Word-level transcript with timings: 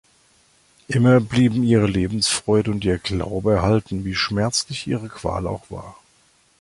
Immer 0.87 1.19
blieben 1.19 1.61
ihre 1.61 1.85
Lebensfreude 1.85 2.71
und 2.71 2.83
ihr 2.83 2.97
Glaube 2.97 3.53
erhalten, 3.53 4.03
wie 4.03 4.15
schmerzlich 4.15 4.87
ihre 4.87 5.09
Qual 5.09 5.45
auch 5.45 5.69
war. 5.69 5.95